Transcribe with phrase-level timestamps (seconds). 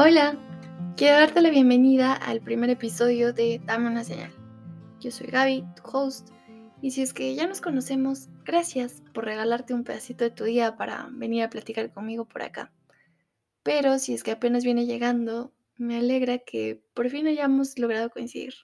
[0.00, 0.38] Hola,
[0.96, 4.32] quiero darte la bienvenida al primer episodio de Dame una señal.
[5.00, 6.28] Yo soy Gaby, tu host,
[6.80, 10.76] y si es que ya nos conocemos, gracias por regalarte un pedacito de tu día
[10.76, 12.72] para venir a platicar conmigo por acá.
[13.64, 18.54] Pero si es que apenas viene llegando, me alegra que por fin hayamos logrado coincidir.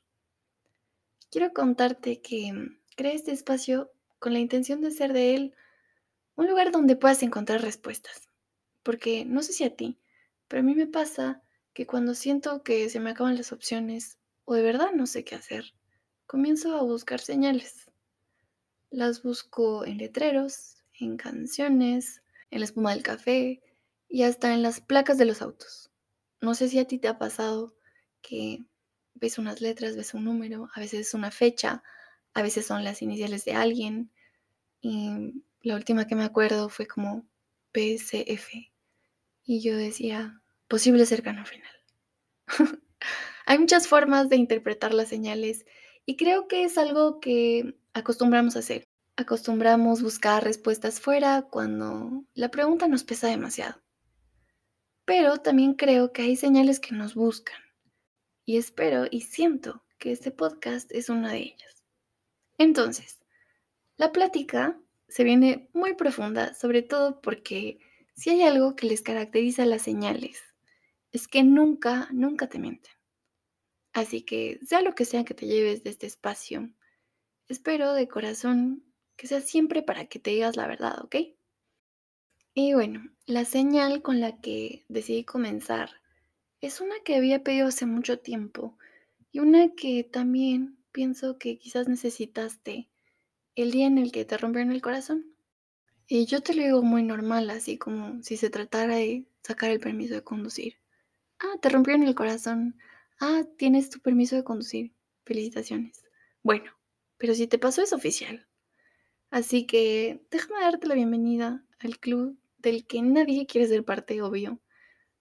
[1.32, 2.52] Quiero contarte que
[2.94, 5.54] creé este espacio con la intención de ser de él
[6.36, 8.28] un lugar donde puedas encontrar respuestas.
[8.84, 9.98] Porque no sé si a ti,
[10.48, 14.54] pero a mí me pasa que cuando siento que se me acaban las opciones o
[14.54, 15.74] de verdad no sé qué hacer,
[16.26, 17.90] comienzo a buscar señales.
[18.90, 23.62] Las busco en letreros, en canciones, en la espuma del café
[24.08, 25.90] y hasta en las placas de los autos.
[26.40, 27.74] No sé si a ti te ha pasado
[28.22, 28.64] que
[29.14, 31.82] ves unas letras, ves un número, a veces es una fecha,
[32.34, 34.10] a veces son las iniciales de alguien.
[34.80, 37.26] Y la última que me acuerdo fue como
[37.72, 38.73] PCF.
[39.44, 41.70] Y yo decía, posible cercano final.
[43.46, 45.66] Hay muchas formas de interpretar las señales
[46.06, 48.84] y creo que es algo que acostumbramos a hacer.
[49.16, 53.80] Acostumbramos buscar respuestas fuera cuando la pregunta nos pesa demasiado.
[55.04, 57.60] Pero también creo que hay señales que nos buscan.
[58.46, 61.84] Y espero y siento que este podcast es una de ellas.
[62.58, 63.20] Entonces,
[63.96, 64.78] la plática
[65.08, 67.78] se viene muy profunda, sobre todo porque
[68.14, 70.42] si hay algo que les caracteriza las señales,
[71.12, 72.92] es que nunca, nunca te mienten.
[73.92, 76.70] Así que, sea lo que sea que te lleves de este espacio,
[77.48, 78.84] espero de corazón
[79.16, 81.16] que sea siempre para que te digas la verdad, ¿ok?
[82.54, 85.90] Y bueno, la señal con la que decidí comenzar
[86.60, 88.78] es una que había pedido hace mucho tiempo
[89.32, 92.88] y una que también pienso que quizás necesitaste
[93.56, 95.33] el día en el que te rompieron el corazón.
[96.06, 99.80] Y yo te lo digo muy normal, así como si se tratara de sacar el
[99.80, 100.76] permiso de conducir.
[101.38, 102.76] Ah, te rompieron el corazón.
[103.20, 104.92] Ah, tienes tu permiso de conducir.
[105.24, 106.04] Felicitaciones.
[106.42, 106.70] Bueno,
[107.16, 108.46] pero si te pasó es oficial.
[109.30, 114.60] Así que déjame darte la bienvenida al club del que nadie quiere ser parte, obvio,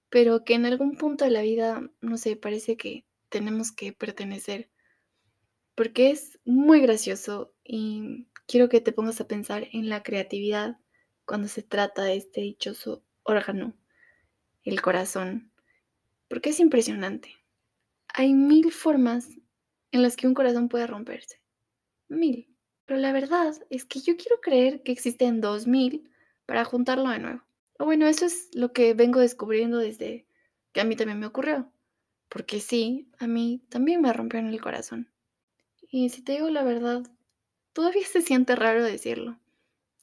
[0.09, 4.69] pero que en algún punto de la vida, no sé, parece que tenemos que pertenecer.
[5.75, 10.77] Porque es muy gracioso y quiero que te pongas a pensar en la creatividad
[11.25, 13.75] cuando se trata de este dichoso órgano,
[14.63, 15.51] el corazón,
[16.27, 17.35] porque es impresionante.
[18.13, 19.29] Hay mil formas
[19.91, 21.41] en las que un corazón puede romperse.
[22.09, 22.49] Mil.
[22.85, 26.09] Pero la verdad es que yo quiero creer que existen dos mil
[26.45, 27.43] para juntarlo de nuevo.
[27.79, 30.27] O bueno, eso es lo que vengo descubriendo desde
[30.73, 31.71] que a mí también me ocurrió.
[32.29, 35.11] Porque sí, a mí también me rompieron el corazón.
[35.89, 37.03] Y si te digo la verdad,
[37.73, 39.37] todavía se siente raro decirlo.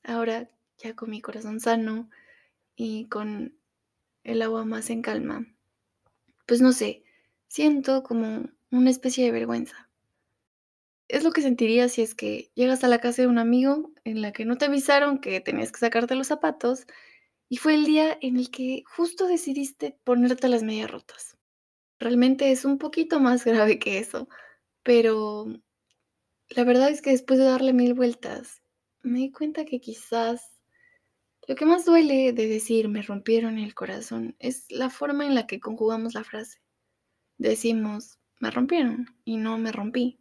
[0.05, 0.49] Ahora,
[0.79, 2.11] ya con mi corazón sano
[2.77, 3.55] y con
[4.25, 5.47] el agua más en calma,
[6.47, 7.05] pues no sé,
[7.49, 9.89] siento como una especie de vergüenza.
[11.09, 14.23] Es lo que sentiría si es que llegas a la casa de un amigo en
[14.23, 16.87] la que no te avisaron que tenías que sacarte los zapatos
[17.49, 21.37] y fue el día en el que justo decidiste ponerte las medias rotas.
[21.99, 24.29] Realmente es un poquito más grave que eso,
[24.83, 25.47] pero
[26.51, 28.63] la verdad es que después de darle mil vueltas,
[29.03, 30.59] me di cuenta que quizás
[31.49, 35.47] lo que más duele de decir me rompieron el corazón es la forma en la
[35.47, 36.61] que conjugamos la frase.
[37.39, 40.19] Decimos me rompieron y no me rompí,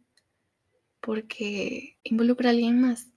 [1.00, 3.10] porque involucra a alguien más.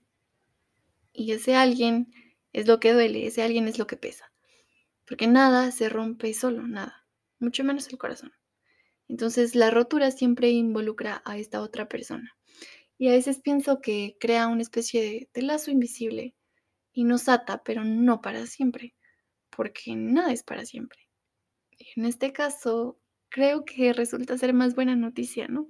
[1.12, 2.12] Y ese alguien
[2.52, 4.32] es lo que duele, ese alguien es lo que pesa.
[5.06, 7.06] Porque nada se rompe solo, nada,
[7.38, 8.32] mucho menos el corazón.
[9.08, 12.34] Entonces la rotura siempre involucra a esta otra persona.
[13.04, 16.34] Y a veces pienso que crea una especie de, lazo invisible
[16.90, 18.94] y nos ata, pero no para siempre,
[19.50, 21.00] porque nada es para siempre.
[21.76, 22.98] Y en este caso,
[23.28, 25.68] creo que resulta ser más buena noticia, ¿no?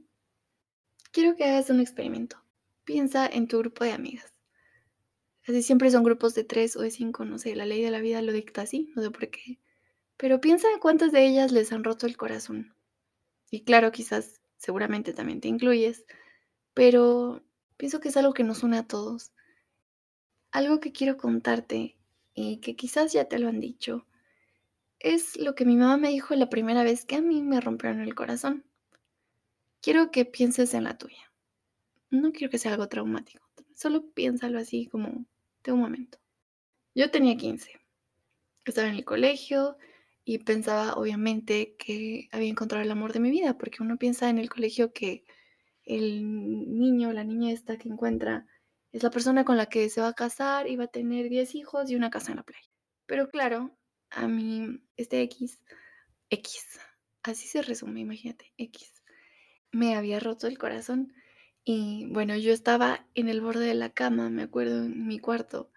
[1.11, 2.41] Quiero que hagas un experimento.
[2.85, 4.33] Piensa en tu grupo de amigas.
[5.45, 7.99] Así siempre son grupos de tres o de cinco, no sé, la ley de la
[7.99, 9.59] vida lo dicta así, no sé por qué.
[10.17, 12.77] Pero piensa en cuántas de ellas les han roto el corazón.
[13.51, 16.05] Y claro, quizás, seguramente también te incluyes,
[16.75, 17.43] pero
[17.77, 19.33] pienso que es algo que nos une a todos.
[20.51, 21.97] Algo que quiero contarte
[22.35, 24.07] y que quizás ya te lo han dicho,
[24.99, 28.01] es lo que mi mamá me dijo la primera vez que a mí me rompieron
[28.01, 28.65] el corazón.
[29.81, 31.33] Quiero que pienses en la tuya.
[32.11, 33.45] No quiero que sea algo traumático,
[33.75, 35.27] solo piénsalo así como
[35.63, 36.19] de un momento.
[36.95, 37.73] Yo tenía 15,
[38.65, 39.77] estaba en el colegio
[40.25, 44.39] y pensaba obviamente que había encontrado el amor de mi vida, porque uno piensa en
[44.39, 45.25] el colegio que
[45.85, 46.23] el
[46.79, 48.47] niño, la niña esta que encuentra,
[48.93, 51.55] es la persona con la que se va a casar y va a tener 10
[51.55, 52.69] hijos y una casa en la playa.
[53.07, 53.77] Pero claro,
[54.11, 55.61] a mí, este X,
[56.31, 56.79] X,
[57.23, 58.93] así se resume, imagínate, X.
[59.73, 61.13] Me había roto el corazón
[61.65, 65.71] y bueno, yo estaba en el borde de la cama, me acuerdo, en mi cuarto,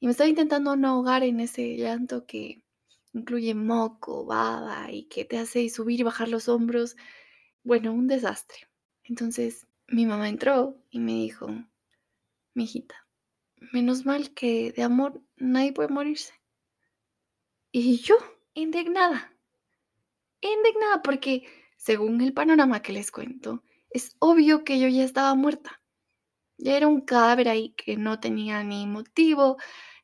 [0.00, 2.64] y me estaba intentando no ahogar en ese llanto que
[3.12, 6.96] incluye moco, baba y que te hace subir y bajar los hombros.
[7.64, 8.67] Bueno, un desastre.
[9.08, 11.48] Entonces mi mamá entró y me dijo,
[12.54, 13.06] mi hijita,
[13.72, 16.34] menos mal que de amor nadie puede morirse.
[17.72, 18.16] Y yo,
[18.54, 19.32] indignada,
[20.40, 21.46] indignada porque
[21.76, 25.80] según el panorama que les cuento, es obvio que yo ya estaba muerta.
[26.58, 29.56] Ya era un cadáver ahí que no tenía ni motivo,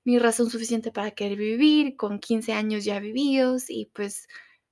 [0.04, 4.28] ni razón suficiente para querer vivir, con 15 años ya vividos, y pues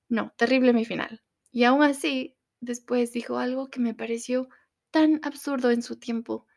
[0.07, 1.21] no, terrible mi final.
[1.51, 2.32] Y aún así,
[2.63, 4.49] después dijo algo que me pareció
[4.91, 6.47] tan absurdo en su tiempo,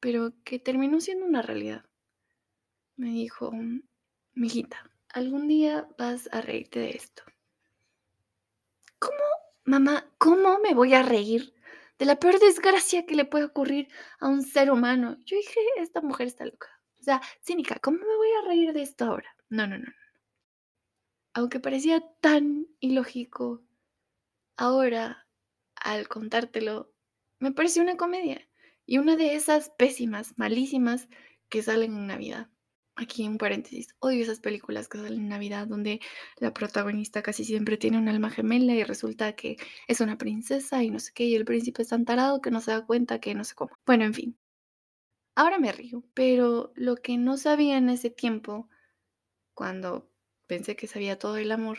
[0.00, 1.84] pero que terminó siendo una realidad.
[2.96, 3.52] Me dijo,
[4.32, 7.22] mijita, algún día vas a reírte de esto.
[8.98, 9.24] ¿Cómo,
[9.64, 11.54] mamá, cómo me voy a reír
[11.98, 15.16] de la peor desgracia que le puede ocurrir a un ser humano?
[15.24, 16.68] Yo dije, esta mujer está loca.
[17.00, 19.34] O sea, cínica, ¿cómo me voy a reír de esto ahora?
[19.48, 19.92] No, no, no, no.
[21.32, 23.62] Aunque parecía tan ilógico,
[24.56, 25.26] ahora,
[25.80, 26.92] al contártelo,
[27.38, 28.46] me pareció una comedia.
[28.86, 31.08] Y una de esas pésimas, malísimas,
[31.48, 32.50] que salen en Navidad.
[32.96, 36.00] Aquí en paréntesis, odio esas películas que salen en Navidad donde
[36.38, 39.56] la protagonista casi siempre tiene un alma gemela y resulta que
[39.88, 42.60] es una princesa y no sé qué, y el príncipe es tan tarado que no
[42.60, 43.70] se da cuenta que no sé cómo.
[43.86, 44.38] Bueno, en fin.
[45.34, 48.68] Ahora me río, pero lo que no sabía en ese tiempo,
[49.54, 50.10] cuando
[50.46, 51.78] pensé que sabía todo el amor,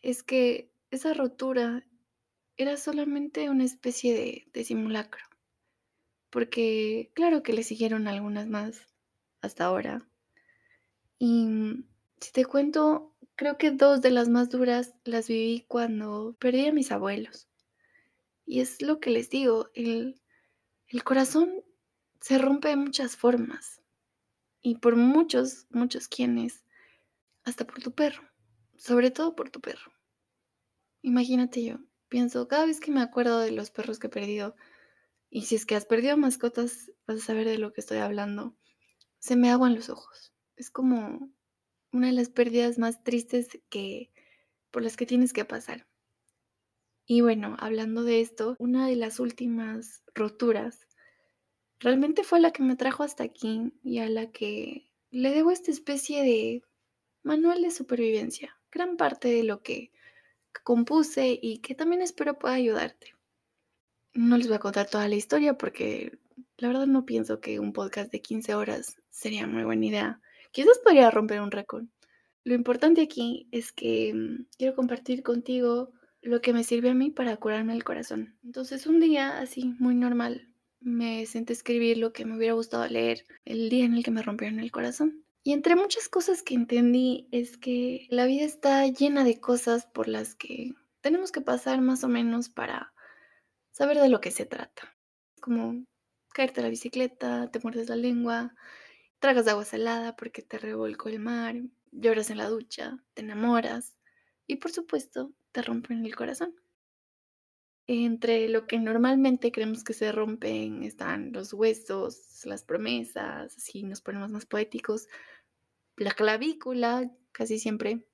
[0.00, 1.84] es que esa rotura
[2.62, 5.24] era solamente una especie de, de simulacro.
[6.28, 8.86] Porque claro que le siguieron algunas más
[9.40, 10.06] hasta ahora.
[11.18, 11.84] Y mm,
[12.20, 16.72] si te cuento, creo que dos de las más duras las viví cuando perdí a
[16.72, 17.48] mis abuelos.
[18.44, 20.20] Y es lo que les digo, el,
[20.88, 21.64] el corazón
[22.20, 23.80] se rompe de muchas formas.
[24.60, 26.64] Y por muchos, muchos quienes,
[27.44, 28.22] hasta por tu perro,
[28.76, 29.92] sobre todo por tu perro.
[31.02, 31.78] Imagínate yo,
[32.10, 34.54] pienso, cada vez que me acuerdo de los perros que he perdido,
[35.30, 38.56] y si es que has perdido mascotas, vas a saber de lo que estoy hablando,
[39.18, 40.34] se me aguan los ojos.
[40.56, 41.30] Es como
[41.92, 44.10] una de las pérdidas más tristes que
[44.70, 45.86] por las que tienes que pasar.
[47.06, 50.86] Y bueno, hablando de esto, una de las últimas roturas
[51.78, 55.70] realmente fue la que me trajo hasta aquí y a la que le debo esta
[55.70, 56.62] especie de
[57.22, 59.92] manual de supervivencia, gran parte de lo que
[60.62, 63.14] compuse y que también espero pueda ayudarte.
[64.14, 66.18] No les voy a contar toda la historia porque
[66.58, 70.20] la verdad no pienso que un podcast de 15 horas sería muy buena idea.
[70.52, 71.84] Quizás podría romper un récord.
[72.44, 75.92] Lo importante aquí es que mm, quiero compartir contigo
[76.22, 78.36] lo que me sirve a mí para curarme el corazón.
[78.44, 80.48] Entonces un día así, muy normal,
[80.80, 84.10] me senté a escribir lo que me hubiera gustado leer el día en el que
[84.10, 85.24] me rompieron el corazón.
[85.42, 90.06] Y entre muchas cosas que entendí es que la vida está llena de cosas por
[90.06, 92.92] las que tenemos que pasar más o menos para
[93.70, 94.94] saber de lo que se trata.
[95.40, 95.86] Como
[96.34, 98.54] caerte a la bicicleta, te muerdes la lengua,
[99.18, 101.56] tragas agua salada porque te revolcó el mar,
[101.90, 103.96] lloras en la ducha, te enamoras
[104.46, 106.54] y por supuesto te rompen el corazón.
[107.92, 114.00] Entre lo que normalmente creemos que se rompen están los huesos, las promesas, si nos
[114.00, 115.08] ponemos más poéticos,
[115.96, 118.06] la clavícula, casi siempre,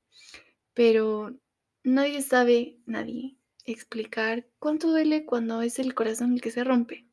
[0.72, 1.38] pero
[1.84, 7.04] nadie sabe, nadie, explicar cuánto duele cuando es el corazón el que se rompe,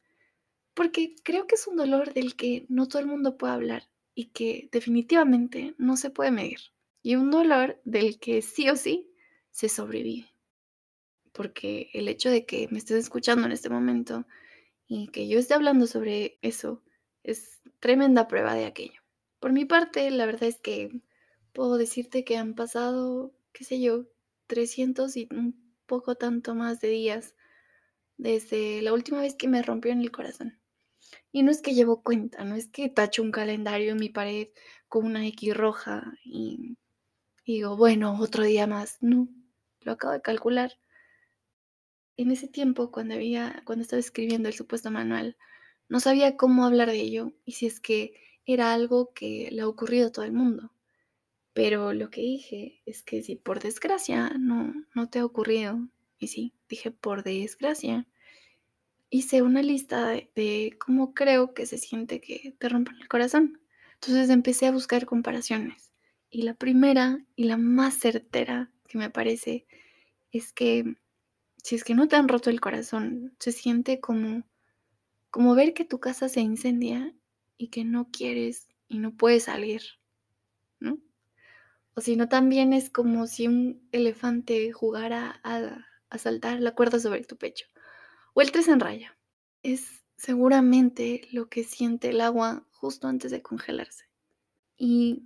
[0.73, 4.27] porque creo que es un dolor del que no todo el mundo puede hablar y
[4.27, 6.59] que definitivamente no se puede medir,
[7.01, 9.11] y un dolor del que sí o sí
[9.51, 10.32] se sobrevive
[11.33, 14.25] porque el hecho de que me estés escuchando en este momento
[14.87, 16.81] y que yo esté hablando sobre eso
[17.23, 19.01] es tremenda prueba de aquello.
[19.39, 21.01] Por mi parte, la verdad es que
[21.51, 24.05] puedo decirte que han pasado, qué sé yo,
[24.47, 27.35] 300 y un poco tanto más de días
[28.17, 30.59] desde la última vez que me rompió en el corazón.
[31.31, 34.49] Y no es que llevo cuenta, no es que tacho un calendario en mi pared
[34.87, 36.77] con una X roja y,
[37.43, 38.97] y digo, bueno, otro día más.
[39.01, 39.27] No,
[39.81, 40.73] lo acabo de calcular
[42.17, 45.37] en ese tiempo, cuando, estaba escribiendo el supuesto manual,
[45.89, 48.13] no sabía cómo hablar de ello y si es que
[48.45, 50.71] era algo que le ha ocurrido a todo el mundo.
[51.53, 56.27] Pero lo que dije es que si por desgracia no, no te ha ocurrido, y
[56.27, 58.07] sí, dije por desgracia,
[59.09, 63.61] hice una lista de, de cómo creo que se siente que te rompan el corazón.
[63.95, 65.91] Entonces empecé a buscar comparaciones.
[66.29, 69.67] Y la primera y la más certera que me parece
[70.31, 70.95] es que
[71.63, 74.43] si es que no te han roto el corazón, se siente como,
[75.31, 77.15] como ver que tu casa se incendia
[77.57, 79.81] y que no quieres y no puedes salir,
[80.79, 80.99] ¿no?
[81.95, 86.99] O si no, también es como si un elefante jugara a, a saltar la cuerda
[86.99, 87.67] sobre tu pecho.
[88.33, 89.17] O el tres en raya.
[89.61, 94.05] Es seguramente lo que siente el agua justo antes de congelarse.
[94.75, 95.23] Y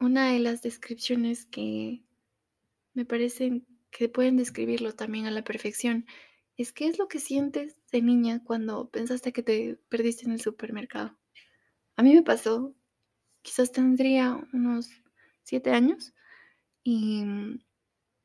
[0.00, 2.02] una de las descripciones que
[2.94, 6.06] me parecen que pueden describirlo también a la perfección
[6.58, 10.40] es qué es lo que sientes de niña cuando pensaste que te perdiste en el
[10.40, 11.16] supermercado.
[11.96, 12.74] A mí me pasó,
[13.42, 14.90] quizás tendría unos
[15.44, 16.14] siete años
[16.82, 17.24] y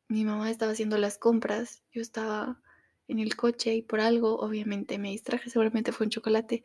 [0.08, 2.62] mi mamá estaba haciendo las compras, yo estaba
[3.08, 6.64] en el coche y por algo obviamente me distraje, seguramente fue un chocolate,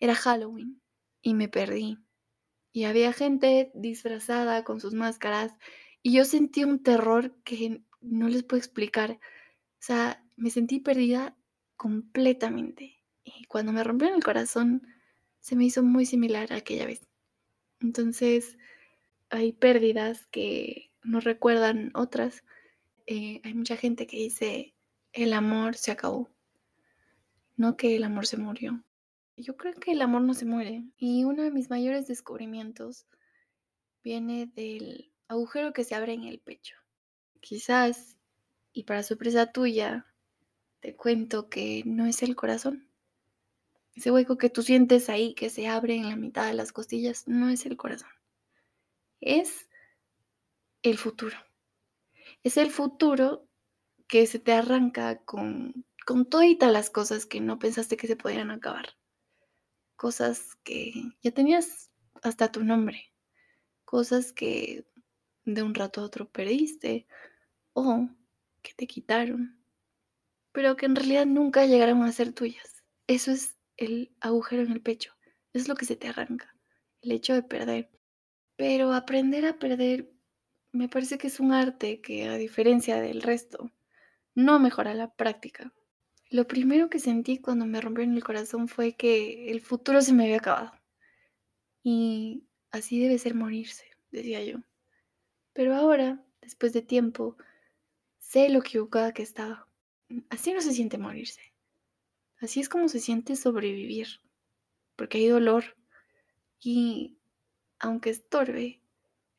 [0.00, 0.82] era Halloween
[1.22, 1.98] y me perdí.
[2.72, 5.52] Y había gente disfrazada con sus máscaras
[6.02, 9.12] y yo sentí un terror que no les puedo explicar.
[9.12, 11.36] O sea, me sentí perdida
[11.76, 13.02] completamente.
[13.24, 14.86] Y cuando me rompieron el corazón,
[15.40, 17.06] se me hizo muy similar a aquella vez.
[17.80, 18.56] Entonces,
[19.30, 22.44] hay pérdidas que no recuerdan otras.
[23.06, 24.74] Eh, hay mucha gente que dice,
[25.12, 26.30] el amor se acabó,
[27.56, 28.82] no que el amor se murió.
[29.36, 30.84] Yo creo que el amor no se muere.
[30.96, 33.06] Y uno de mis mayores descubrimientos
[34.02, 36.76] viene del agujero que se abre en el pecho.
[37.44, 38.16] Quizás,
[38.72, 40.06] y para sorpresa tuya,
[40.80, 42.88] te cuento que no es el corazón.
[43.94, 47.28] Ese hueco que tú sientes ahí que se abre en la mitad de las costillas
[47.28, 48.08] no es el corazón.
[49.20, 49.68] Es
[50.82, 51.36] el futuro.
[52.44, 53.46] Es el futuro
[54.08, 58.50] que se te arranca con, con todas las cosas que no pensaste que se podían
[58.50, 58.96] acabar.
[59.96, 61.90] Cosas que ya tenías
[62.22, 63.12] hasta tu nombre.
[63.84, 64.86] Cosas que
[65.44, 67.06] de un rato a otro perdiste
[67.74, 68.08] o
[68.62, 69.60] que te quitaron,
[70.52, 72.82] pero que en realidad nunca llegaron a ser tuyas.
[73.06, 75.12] Eso es el agujero en el pecho,
[75.52, 76.56] es lo que se te arranca,
[77.02, 77.90] el hecho de perder.
[78.56, 80.14] Pero aprender a perder
[80.74, 83.70] me parece que es un arte que a diferencia del resto,
[84.34, 85.72] no mejora la práctica.
[86.30, 90.12] Lo primero que sentí cuando me rompió en el corazón fue que el futuro se
[90.12, 90.72] me había acabado.
[91.84, 94.58] Y así debe ser morirse, decía yo.
[95.52, 97.36] Pero ahora, después de tiempo,
[98.24, 99.68] sé lo equivocada que estaba.
[100.30, 101.52] Así no se siente morirse.
[102.40, 104.08] Así es como se siente sobrevivir.
[104.96, 105.76] Porque hay dolor.
[106.60, 107.18] Y
[107.78, 108.80] aunque estorbe,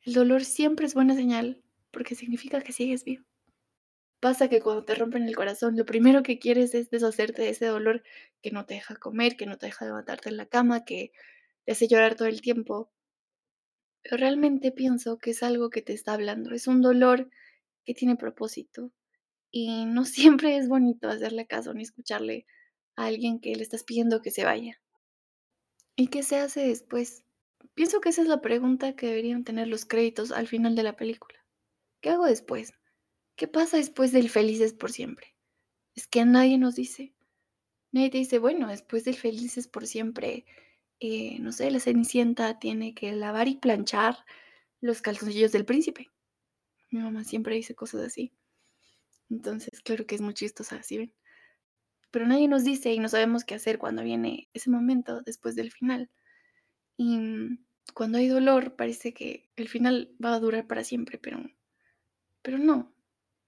[0.02, 3.24] el dolor siempre es buena señal porque significa que sigues vivo.
[4.20, 7.66] Pasa que cuando te rompen el corazón, lo primero que quieres es deshacerte de ese
[7.66, 8.02] dolor
[8.40, 11.12] que no te deja comer, que no te deja levantarte en la cama, que
[11.64, 12.90] te hace llorar todo el tiempo.
[14.02, 17.28] Pero realmente pienso que es algo que te está hablando, es un dolor
[17.86, 18.92] que tiene propósito.
[19.50, 22.46] Y no siempre es bonito hacerle caso ni escucharle
[22.96, 24.80] a alguien que le estás pidiendo que se vaya.
[25.96, 27.24] ¿Y qué se hace después?
[27.74, 30.96] Pienso que esa es la pregunta que deberían tener los créditos al final de la
[30.96, 31.38] película.
[32.02, 32.74] ¿Qué hago después?
[33.36, 35.34] ¿Qué pasa después del felices por siempre?
[35.94, 37.14] Es que nadie nos dice.
[37.92, 40.44] Nadie te dice, bueno, después del felices por siempre,
[41.00, 44.18] eh, no sé, la cenicienta tiene que lavar y planchar
[44.80, 46.10] los calzoncillos del príncipe.
[46.90, 48.32] Mi mamá siempre dice cosas así.
[49.30, 51.12] Entonces, claro que es muy chistosa, ¿sí ven?
[52.10, 55.72] Pero nadie nos dice y no sabemos qué hacer cuando viene ese momento después del
[55.72, 56.10] final.
[56.96, 61.38] Y mm, cuando hay dolor, parece que el final va a durar para siempre, pero,
[62.42, 62.94] pero no.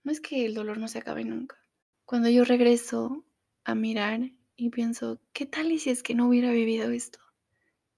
[0.04, 1.56] No es que el dolor no se acabe nunca.
[2.04, 3.24] Cuando yo regreso
[3.64, 7.18] a mirar y pienso, ¿qué tal y si es que no hubiera vivido esto?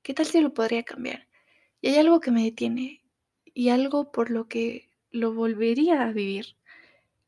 [0.03, 1.29] ¿Qué tal si lo podría cambiar?
[1.81, 3.03] Y hay algo que me detiene
[3.45, 6.57] y algo por lo que lo volvería a vivir.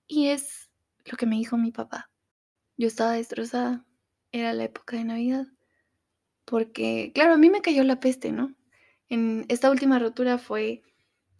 [0.06, 0.70] Y es
[1.04, 2.10] lo que me dijo mi papá.
[2.76, 3.84] Yo estaba destrozada.
[4.30, 5.46] Era la época de Navidad.
[6.44, 8.54] Porque, claro, a mí me cayó la peste, ¿no?
[9.08, 10.82] En esta última rotura fue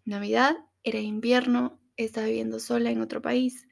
[0.05, 3.67] Navidad, era invierno, estaba viviendo sola en otro país.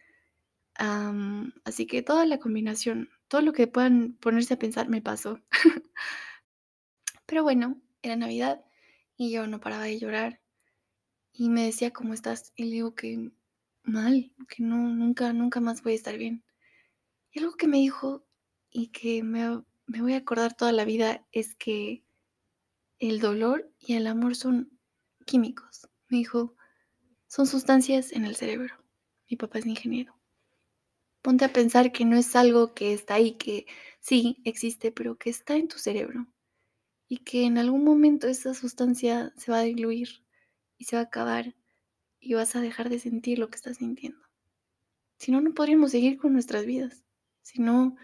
[1.64, 5.40] así que toda la combinación, todo lo que puedan ponerse a pensar me pasó.
[7.26, 8.64] Pero bueno, era Navidad
[9.16, 10.39] y yo no paraba de llorar
[11.32, 12.52] y me decía, ¿cómo estás?
[12.56, 13.30] Y le digo que
[13.82, 16.44] mal, que no, nunca, nunca más voy a estar bien.
[17.32, 18.24] Y algo que me dijo
[18.70, 22.04] y que me, me voy a acordar toda la vida es que
[22.98, 24.78] el dolor y el amor son
[25.24, 25.88] químicos.
[26.08, 26.54] Me dijo,
[27.26, 28.74] son sustancias en el cerebro.
[29.28, 30.18] Mi papá es ingeniero.
[31.22, 33.66] Ponte a pensar que no es algo que está ahí, que
[34.00, 36.26] sí existe, pero que está en tu cerebro.
[37.08, 40.24] Y que en algún momento esa sustancia se va a diluir
[40.80, 41.54] y se va a acabar
[42.18, 44.18] y vas a dejar de sentir lo que estás sintiendo.
[45.18, 47.04] Si no, no podríamos seguir con nuestras vidas.
[47.42, 47.96] Si no,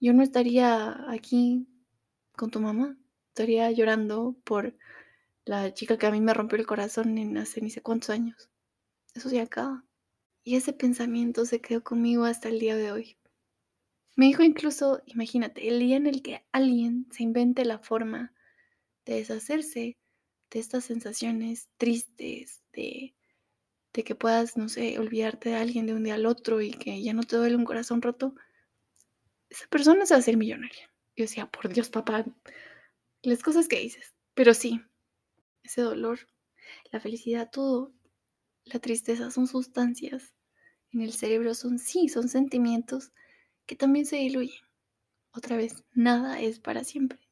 [0.00, 1.68] yo no estaría aquí
[2.32, 2.98] con tu mamá.
[3.28, 4.76] Estaría llorando por
[5.44, 8.50] la chica que a mí me rompió el corazón en hace ni sé cuántos años.
[9.14, 9.84] Eso se acaba.
[10.42, 13.18] Y ese pensamiento se quedó conmigo hasta el día de hoy.
[14.16, 18.32] Me dijo incluso, imagínate, el día en el que alguien se invente la forma
[19.04, 19.96] de deshacerse
[20.50, 23.14] de estas sensaciones tristes, de,
[23.92, 27.02] de que puedas, no sé, olvidarte de alguien de un día al otro y que
[27.02, 28.34] ya no te duele un corazón roto,
[29.48, 30.90] esa persona se va a hacer millonaria.
[31.16, 32.24] Yo decía, por Dios, papá,
[33.22, 34.14] las cosas que dices.
[34.34, 34.80] Pero sí,
[35.62, 36.18] ese dolor,
[36.92, 37.92] la felicidad, todo,
[38.64, 40.34] la tristeza son sustancias
[40.92, 43.12] en el cerebro, son sí, son sentimientos
[43.66, 44.62] que también se diluyen.
[45.32, 47.25] Otra vez, nada es para siempre.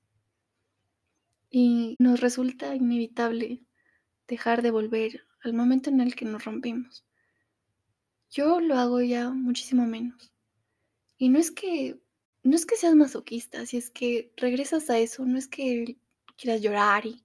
[1.57, 3.63] Y nos resulta inevitable
[4.27, 7.05] dejar de volver al momento en el que nos rompimos.
[8.29, 10.33] Yo lo hago ya muchísimo menos.
[11.17, 11.97] Y no es que
[12.43, 15.97] no es que seas masoquista, si es que regresas a eso, no es que
[16.37, 17.25] quieras llorar y,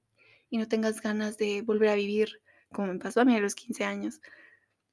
[0.52, 2.40] y no tengas ganas de volver a vivir
[2.72, 4.22] como me pasó a mí a los 15 años,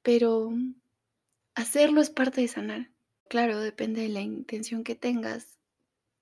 [0.01, 0.51] pero
[1.55, 2.91] hacerlo es parte de sanar.
[3.29, 5.56] Claro, depende de la intención que tengas,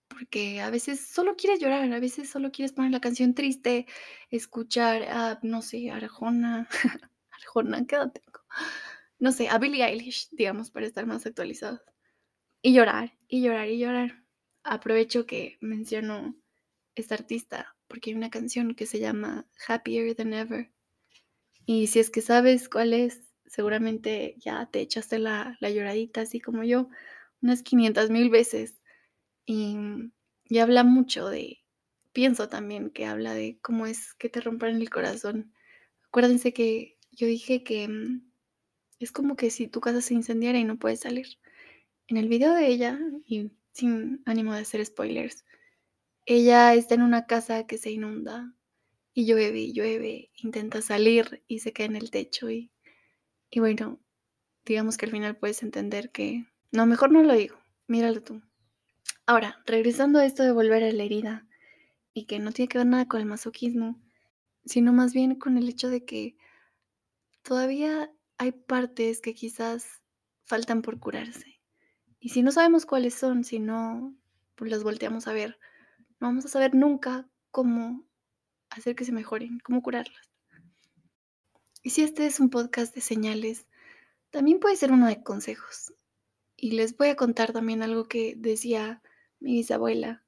[0.08, 3.86] porque a veces solo quieres llorar, a veces solo quieres poner la canción triste,
[4.30, 6.68] escuchar a, no sé, Arjona,
[7.30, 8.40] Arjona, ¿qué edad tengo?
[9.18, 11.80] No sé, a Billie Eilish, digamos, para estar más actualizados.
[12.62, 14.24] Y llorar, y llorar, y llorar.
[14.62, 16.36] Aprovecho que menciono
[16.94, 20.70] esta artista porque hay una canción que se llama Happier Than Ever.
[21.66, 26.40] Y si es que sabes cuál es, seguramente ya te echaste la, la lloradita, así
[26.40, 26.88] como yo,
[27.40, 28.80] unas 500 mil veces.
[29.46, 29.76] Y,
[30.60, 31.58] habla mucho de,
[32.12, 35.52] pienso también que habla de cómo es que te rompan el corazón.
[36.06, 38.30] Acuérdense que yo dije que mm,
[39.00, 41.26] es como que si tu casa se incendiara y no puedes salir.
[42.06, 45.44] En el video de ella, y sin ánimo de hacer spoilers,
[46.26, 48.54] ella está en una casa que se inunda
[49.12, 52.70] y llueve y llueve, intenta salir y se cae en el techo y,
[53.50, 54.00] y bueno,
[54.64, 56.46] digamos que al final puedes entender que...
[56.72, 58.42] No, mejor no lo digo, míralo tú.
[59.26, 61.46] Ahora, regresando a esto de volver a la herida
[62.12, 63.98] y que no tiene que ver nada con el masoquismo,
[64.66, 66.36] sino más bien con el hecho de que
[67.42, 70.02] todavía hay partes que quizás
[70.44, 71.58] faltan por curarse.
[72.20, 74.14] Y si no sabemos cuáles son, si no
[74.58, 75.58] las volteamos a ver,
[76.20, 78.04] no vamos a saber nunca cómo
[78.68, 80.30] hacer que se mejoren, cómo curarlas.
[81.82, 83.66] Y si este es un podcast de señales,
[84.30, 85.94] también puede ser uno de consejos.
[86.56, 89.02] Y les voy a contar también algo que decía
[89.40, 90.24] mi bisabuela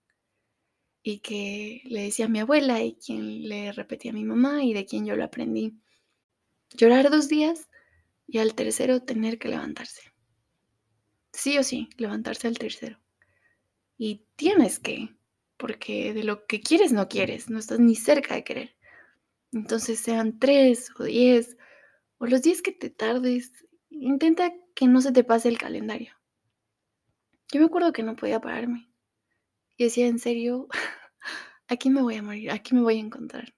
[1.03, 4.73] y que le decía a mi abuela y quien le repetía a mi mamá y
[4.75, 5.79] de quien yo lo aprendí.
[6.75, 7.69] Llorar dos días
[8.27, 10.17] y al tercero tener que levantarse
[11.37, 12.99] sí o sí levantarse al tercero.
[13.99, 15.15] Y tienes que,
[15.57, 18.77] porque de lo que quieres no quieres, no estás ni cerca de querer.
[19.53, 21.57] Entonces sean tres o diez,
[22.19, 23.53] o los diez que te tardes,
[23.91, 26.15] intenta que no se te pase el calendario.
[27.53, 28.91] Yo me acuerdo que no podía pararme.
[29.77, 30.69] Y decía, en serio,
[31.69, 33.55] aquí me voy a morir, aquí me voy a encontrar.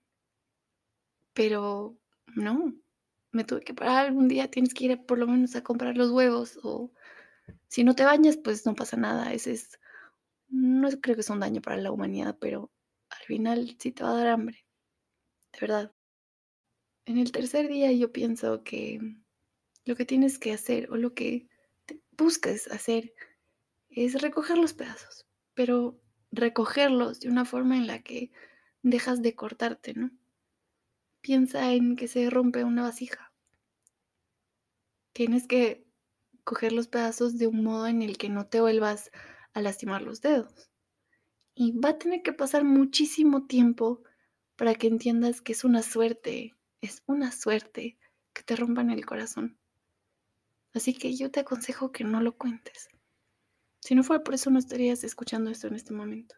[1.33, 1.97] Pero
[2.35, 2.75] no,
[3.33, 6.11] me tuve que parar algún día, tienes que ir por lo menos a comprar los
[6.11, 6.93] huevos o
[7.69, 9.33] si no te bañas, pues no pasa nada.
[9.33, 9.79] Ese es,
[10.49, 12.71] no creo que es un daño para la humanidad, pero
[13.11, 14.65] al final sí te va a dar hambre.
[15.53, 15.93] De verdad.
[17.07, 19.01] En el tercer día yo pienso que
[19.85, 21.49] lo que tienes que hacer o lo que
[22.13, 23.15] buscas hacer
[23.89, 25.99] es recoger los pedazos, pero
[26.31, 28.31] recogerlos de una forma en la que
[28.83, 30.11] dejas de cortarte, ¿no?
[31.21, 33.33] Piensa en que se rompe una vasija.
[35.13, 35.85] Tienes que
[36.45, 39.11] coger los pedazos de un modo en el que no te vuelvas
[39.53, 40.71] a lastimar los dedos.
[41.55, 44.03] Y va a tener que pasar muchísimo tiempo
[44.57, 47.99] para que entiendas que es una suerte, es una suerte
[48.33, 49.59] que te rompan el corazón.
[50.73, 52.89] Así que yo te aconsejo que no lo cuentes.
[53.81, 56.35] Si no fuera por eso no estarías escuchando esto en este momento.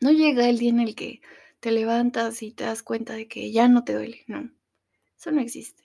[0.00, 1.20] No llega el día en el que
[1.60, 4.50] te levantas y te das cuenta de que ya no te duele, no.
[5.16, 5.84] Eso no existe.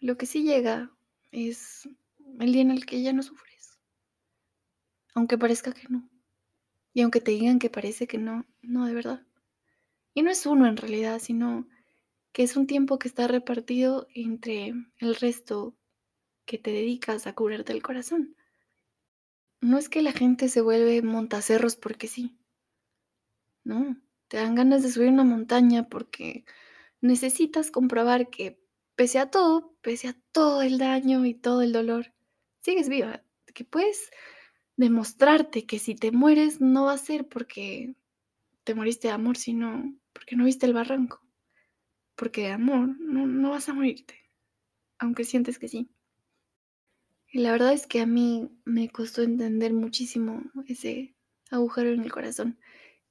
[0.00, 0.92] Lo que sí llega
[1.32, 1.88] es
[2.38, 3.78] el día en el que ya no sufres.
[5.14, 6.08] Aunque parezca que no.
[6.92, 9.26] Y aunque te digan que parece que no, no de verdad.
[10.14, 11.66] Y no es uno en realidad, sino
[12.32, 15.74] que es un tiempo que está repartido entre el resto
[16.44, 18.36] que te dedicas a curarte el corazón.
[19.60, 22.36] No es que la gente se vuelve montacerros porque sí.
[23.64, 23.96] No,
[24.28, 26.44] te dan ganas de subir una montaña porque
[27.00, 28.60] necesitas comprobar que
[28.96, 32.12] pese a todo, pese a todo el daño y todo el dolor,
[32.60, 33.22] sigues viva,
[33.54, 34.10] que puedes
[34.76, 37.94] demostrarte que si te mueres no va a ser porque
[38.64, 41.22] te moriste de amor, sino porque no viste el barranco.
[42.16, 44.14] Porque de amor no, no vas a morirte,
[44.98, 45.90] aunque sientes que sí.
[47.38, 51.14] La verdad es que a mí me costó entender muchísimo ese
[51.52, 52.58] agujero en el corazón,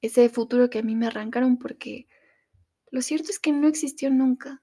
[0.02, 2.08] ese futuro que a mí me arrancaron porque
[2.90, 4.62] lo cierto es que no existió nunca.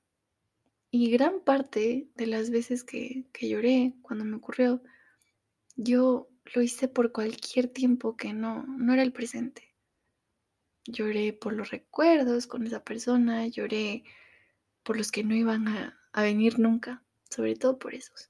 [0.91, 4.83] Y gran parte de las veces que, que lloré cuando me ocurrió,
[5.75, 9.73] yo lo hice por cualquier tiempo que no, no era el presente.
[10.85, 14.03] Lloré por los recuerdos con esa persona, lloré
[14.83, 18.29] por los que no iban a, a venir nunca, sobre todo por esos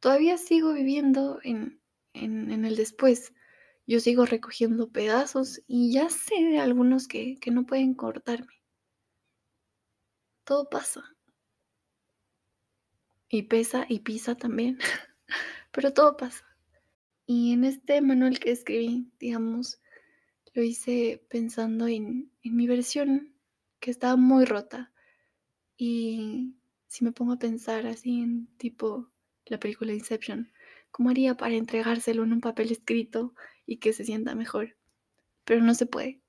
[0.00, 1.80] todavía sigo viviendo en,
[2.14, 3.32] en, el después.
[3.86, 8.62] Yo sigo recogiendo pedazos y ya sé de algunos que, que no pueden cortarme.
[10.44, 11.04] Todo pasa.
[13.28, 14.78] Y pesa y pisa también.
[15.72, 16.44] Pero todo pasa.
[17.26, 19.80] Y en este manual que escribí, digamos,
[20.52, 23.36] lo hice pensando en, en mi versión,
[23.78, 24.92] que estaba muy rota.
[25.76, 26.56] Y
[26.88, 29.09] si me pongo a pensar así en tipo
[29.50, 30.50] la película Inception,
[30.90, 33.34] ¿cómo haría para entregárselo en un papel escrito
[33.66, 34.76] y que se sienta mejor?
[35.44, 36.20] Pero no se puede.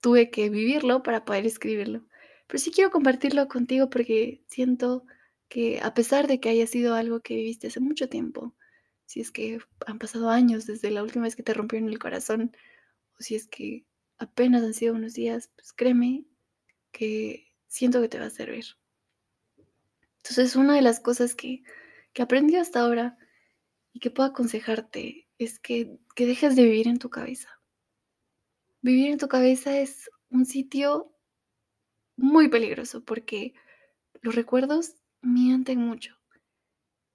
[0.00, 2.06] Tuve que vivirlo para poder escribirlo.
[2.46, 5.04] Pero sí quiero compartirlo contigo porque siento
[5.48, 8.54] que a pesar de que haya sido algo que viviste hace mucho tiempo,
[9.06, 12.56] si es que han pasado años desde la última vez que te rompieron el corazón,
[13.18, 13.84] o si es que
[14.18, 16.24] apenas han sido unos días, pues créeme
[16.92, 18.64] que siento que te va a servir.
[20.18, 21.62] Entonces, una de las cosas que
[22.14, 23.18] que aprendí hasta ahora
[23.92, 27.60] y que puedo aconsejarte es que, que dejes de vivir en tu cabeza.
[28.80, 31.12] Vivir en tu cabeza es un sitio
[32.16, 33.54] muy peligroso porque
[34.22, 36.16] los recuerdos mienten mucho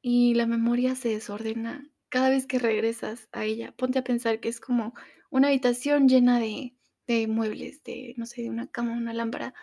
[0.01, 3.71] y la memoria se desordena cada vez que regresas a ella.
[3.71, 4.93] Ponte a pensar que es como
[5.29, 6.75] una habitación llena de,
[7.07, 9.53] de muebles, de, no sé, de una cama, una lámpara,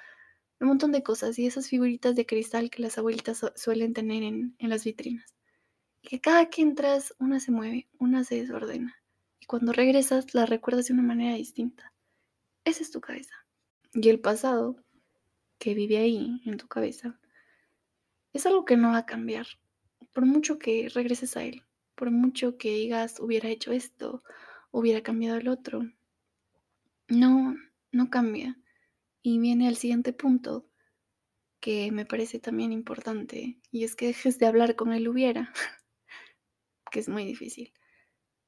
[0.61, 4.55] un montón de cosas y esas figuritas de cristal que las abuelitas suelen tener en,
[4.59, 5.35] en las vitrinas.
[6.03, 8.97] Y que cada que entras, una se mueve, una se desordena.
[9.41, 11.93] Y cuando regresas, la recuerdas de una manera distinta.
[12.65, 13.35] Esa es tu cabeza.
[13.93, 14.77] Y el pasado,
[15.59, 17.19] que vive ahí, en tu cabeza,
[18.33, 19.47] es algo que no va a cambiar.
[20.13, 21.63] Por mucho que regreses a él,
[21.95, 24.23] por mucho que digas, hubiera hecho esto,
[24.71, 25.83] hubiera cambiado el otro.
[27.09, 27.55] No,
[27.93, 28.59] no cambia.
[29.29, 30.71] Y viene el siguiente punto
[31.59, 35.53] que me parece también importante y es que dejes de hablar con él hubiera,
[36.93, 37.73] que es muy difícil,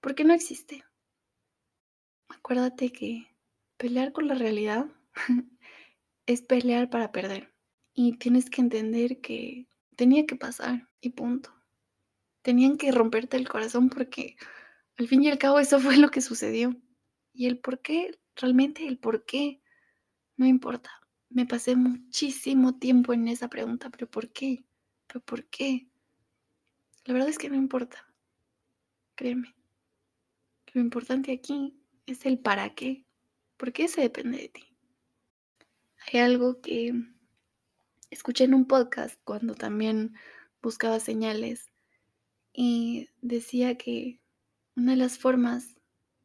[0.01, 0.85] porque no existe.
[2.29, 3.27] Acuérdate que
[3.77, 4.87] pelear con la realidad
[6.27, 7.53] es pelear para perder
[7.93, 11.53] y tienes que entender que tenía que pasar y punto.
[12.43, 14.37] Tenían que romperte el corazón porque
[14.97, 16.81] al fin y al cabo eso fue lo que sucedió.
[17.33, 19.61] Y el por qué, realmente el por qué
[20.39, 20.91] no importa.
[21.29, 24.65] Me pasé muchísimo tiempo en esa pregunta, pero ¿por qué?
[25.07, 25.89] ¿Pero por qué?
[27.05, 28.07] La verdad es que no importa.
[29.15, 29.55] Créeme.
[30.73, 31.75] Lo importante aquí
[32.07, 33.05] es el para qué.
[33.59, 34.65] Porque ese depende de ti.
[36.07, 36.95] Hay algo que
[38.11, 40.15] escuché en un podcast cuando también
[40.63, 41.73] buscaba señales
[42.53, 44.21] y decía que
[44.77, 45.77] una de las formas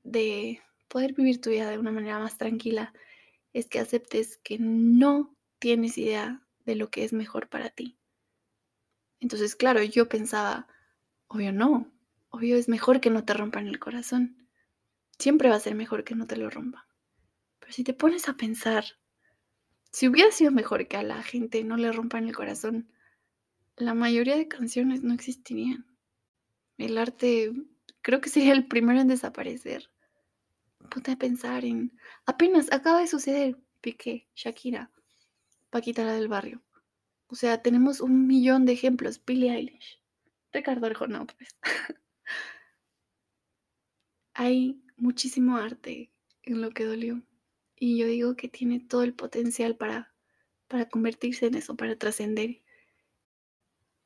[0.03, 2.93] de poder vivir tu vida de una manera más tranquila
[3.53, 7.97] es que aceptes que no tienes idea de lo que es mejor para ti.
[9.19, 10.67] Entonces, claro, yo pensaba,
[11.27, 11.91] obvio no,
[12.29, 14.49] obvio es mejor que no te rompan el corazón.
[15.17, 16.83] Siempre va a ser mejor que no te lo rompan.
[17.59, 18.83] Pero si te pones a pensar,
[19.91, 22.91] si hubiera sido mejor que a la gente no le rompan el corazón,
[23.77, 25.85] la mayoría de canciones no existirían.
[26.77, 27.53] El arte
[28.01, 29.92] creo que sería el primero en desaparecer
[30.93, 31.91] ponte a pensar en.
[32.25, 34.91] Apenas acaba de suceder Piqué, Shakira,
[35.69, 36.61] Paquita la del barrio.
[37.27, 39.19] O sea, tenemos un millón de ejemplos.
[39.25, 39.99] Billie Eilish,
[40.51, 41.57] Ricardo Arjona, pues.
[44.35, 46.11] Hay muchísimo arte
[46.43, 47.23] en lo que dolió.
[47.75, 50.13] Y yo digo que tiene todo el potencial para,
[50.67, 52.61] para convertirse en eso, para trascender.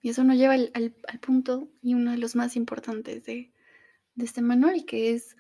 [0.02, 3.52] Y eso nos lleva al, al, punto y uno de los más importantes de,
[4.16, 5.36] de este manual, que es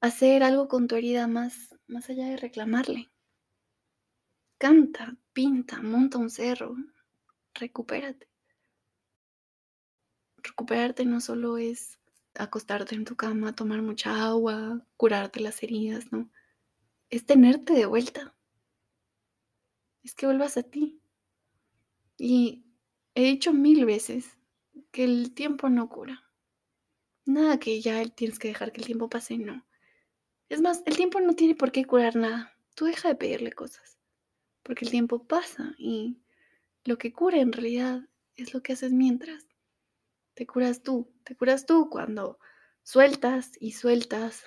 [0.00, 3.10] hacer algo con tu herida más, más allá de reclamarle.
[4.58, 6.76] Canta, pinta, monta un cerro,
[7.54, 8.28] recupérate.
[10.38, 11.98] Recuperarte no solo es
[12.34, 16.30] acostarte en tu cama, tomar mucha agua, curarte las heridas, no.
[17.10, 18.34] Es tenerte de vuelta.
[20.02, 21.00] Es que vuelvas a ti.
[22.16, 22.64] Y
[23.14, 24.38] he dicho mil veces
[24.90, 26.30] que el tiempo no cura.
[27.26, 29.65] Nada que ya tienes que dejar que el tiempo pase, no.
[30.48, 32.56] Es más, el tiempo no tiene por qué curar nada.
[32.74, 33.98] Tú deja de pedirle cosas.
[34.62, 36.18] Porque el tiempo pasa y
[36.84, 39.46] lo que cura en realidad es lo que haces mientras.
[40.34, 41.12] Te curas tú.
[41.24, 42.38] Te curas tú cuando
[42.82, 44.44] sueltas y sueltas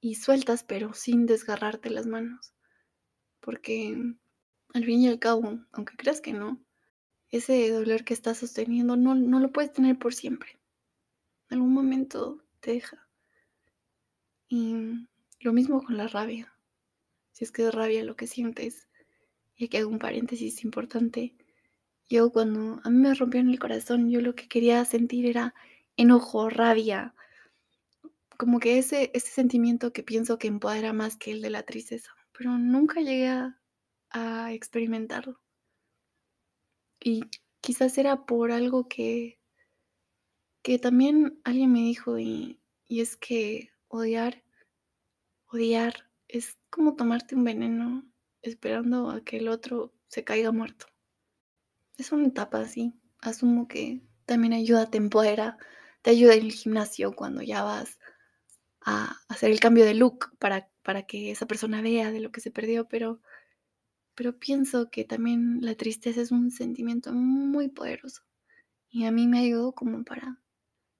[0.00, 2.54] y sueltas, pero sin desgarrarte las manos.
[3.40, 3.96] Porque
[4.74, 6.64] al fin y al cabo, aunque creas que no,
[7.28, 10.58] ese dolor que estás sosteniendo no, no lo puedes tener por siempre.
[11.50, 13.08] En algún momento te deja.
[14.48, 15.08] Y
[15.42, 16.54] lo mismo con la rabia.
[17.32, 18.88] Si es que es rabia lo que sientes.
[19.56, 21.34] Y aquí hago un paréntesis importante.
[22.08, 25.54] Yo cuando a mí me rompieron el corazón, yo lo que quería sentir era
[25.96, 27.14] enojo, rabia.
[28.38, 32.12] Como que ese, ese sentimiento que pienso que empodera más que el de la tristeza.
[32.36, 33.60] Pero nunca llegué a,
[34.10, 35.40] a experimentarlo.
[37.00, 37.22] Y
[37.60, 39.40] quizás era por algo que,
[40.62, 44.41] que también alguien me dijo y, y es que odiar,
[45.52, 48.04] odiar es como tomarte un veneno
[48.42, 50.86] esperando a que el otro se caiga muerto.
[51.96, 52.94] Es una etapa así.
[53.20, 55.58] Asumo que también ayuda, te empodera,
[56.02, 57.98] te ayuda en el gimnasio cuando ya vas
[58.80, 62.40] a hacer el cambio de look para, para que esa persona vea de lo que
[62.40, 63.20] se perdió, pero
[64.14, 68.22] pero pienso que también la tristeza es un sentimiento muy poderoso
[68.90, 70.40] y a mí me ayudó como para,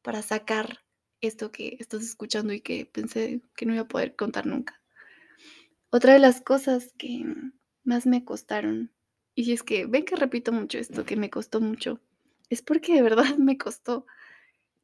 [0.02, 0.81] para sacar
[1.22, 4.82] esto que estás escuchando y que pensé que no iba a poder contar nunca.
[5.90, 7.24] Otra de las cosas que
[7.84, 8.92] más me costaron,
[9.34, 12.00] y si es que ven que repito mucho esto, que me costó mucho,
[12.50, 14.06] es porque de verdad me costó.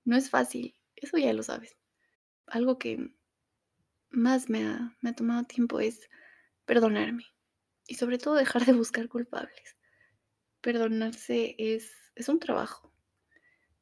[0.05, 1.77] No es fácil, eso ya lo sabes.
[2.47, 3.11] Algo que
[4.11, 6.09] más me ha, tomado tiempo es
[6.65, 7.25] perdonarme
[7.87, 9.77] y sobre todo dejar de buscar culpables.
[10.61, 12.93] Perdonarse es, es un trabajo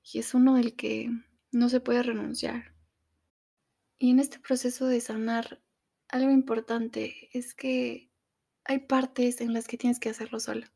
[0.02, 1.10] y es uno del que
[1.56, 2.74] no se puede renunciar.
[3.98, 5.62] Y en este proceso de sanar,
[6.08, 8.10] algo importante es que
[8.64, 10.66] hay partes en las que tienes que hacerlo solo.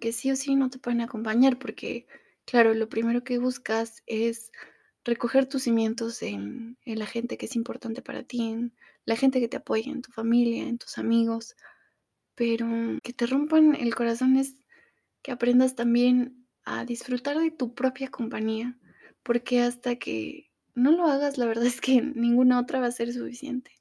[0.00, 2.06] Que sí o sí no te pueden acompañar porque,
[2.44, 4.52] claro, lo primero que buscas es
[5.02, 8.74] recoger tus cimientos en, en la gente que es importante para ti, en
[9.06, 11.56] la gente que te apoya, en tu familia, en tus amigos,
[12.34, 12.66] pero
[13.02, 14.56] que te rompan el corazón es
[15.22, 18.78] que aprendas también a disfrutar de tu propia compañía,
[19.22, 23.12] porque hasta que no lo hagas, la verdad es que ninguna otra va a ser
[23.12, 23.72] suficiente.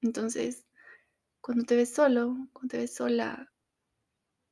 [0.00, 0.66] Entonces,
[1.40, 3.52] cuando te ves solo, cuando te ves sola,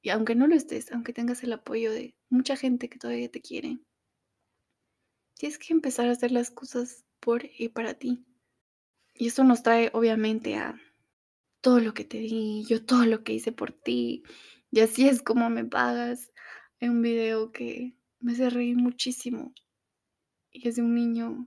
[0.02, 3.40] y aunque no lo estés, aunque tengas el apoyo de mucha gente que todavía te
[3.40, 3.78] quiere,
[5.34, 8.24] tienes que empezar a hacer las cosas por y para ti.
[9.14, 10.80] Y eso nos trae obviamente a
[11.60, 14.22] todo lo que te di, yo todo lo que hice por ti,
[14.70, 16.32] y así es como me pagas.
[16.80, 19.54] Hay un video que me hace reír muchísimo
[20.50, 21.46] y es de un niño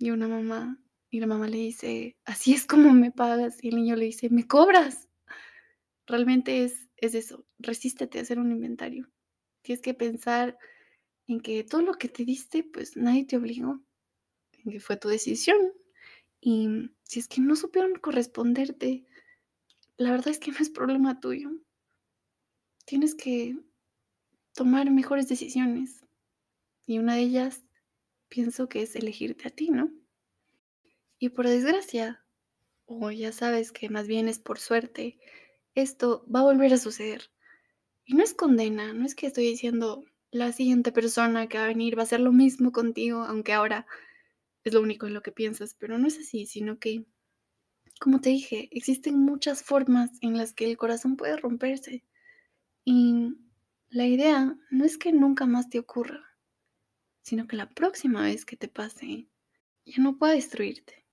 [0.00, 3.76] y una mamá y la mamá le dice, así es como me pagas y el
[3.76, 5.08] niño le dice, me cobras.
[6.08, 9.08] Realmente es, es eso, resístete a hacer un inventario.
[9.62, 10.58] Tienes que pensar
[11.28, 13.80] en que todo lo que te diste, pues nadie te obligó,
[14.64, 15.72] en que fue tu decisión.
[16.40, 19.06] Y si es que no supieron corresponderte,
[19.98, 21.52] la verdad es que no es problema tuyo.
[22.86, 23.56] Tienes que
[24.56, 26.04] tomar mejores decisiones.
[26.86, 27.62] Y una de ellas
[28.28, 29.92] pienso que es elegirte a ti, ¿no?
[31.18, 32.24] Y por desgracia,
[32.86, 35.18] o ya sabes que más bien es por suerte,
[35.74, 37.30] esto va a volver a suceder.
[38.04, 41.68] Y no es condena, no es que estoy diciendo la siguiente persona que va a
[41.68, 43.86] venir va a hacer lo mismo contigo, aunque ahora
[44.64, 47.04] es lo único en lo que piensas, pero no es así, sino que
[48.00, 52.04] como te dije, existen muchas formas en las que el corazón puede romperse.
[52.84, 53.34] Y
[53.88, 56.24] la idea no es que nunca más te ocurra,
[57.22, 59.28] sino que la próxima vez que te pase,
[59.84, 61.04] ya no pueda destruirte.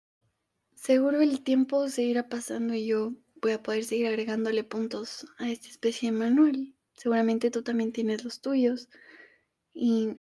[0.75, 5.67] Seguro el tiempo seguirá pasando y yo voy a poder seguir agregándole puntos a esta
[5.67, 6.75] especie de manual.
[6.93, 8.89] Seguramente tú también tienes los tuyos.
[9.73, 10.15] Y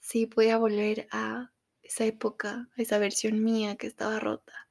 [0.00, 4.66] sí, voy volver a esa época, a esa versión mía que estaba rota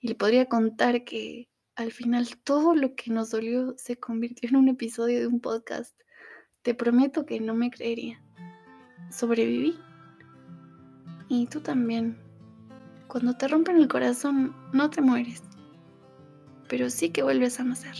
[0.00, 4.56] y le podría contar que al final todo lo que nos dolió se convirtió en
[4.56, 5.94] un episodio de un podcast.
[6.62, 8.22] Te prometo que no me creería.
[9.10, 9.78] Sobreviví.
[11.28, 12.18] Y tú también.
[13.06, 15.42] Cuando te rompen el corazón, no te mueres.
[16.68, 17.96] Pero sí que vuelves a nacer.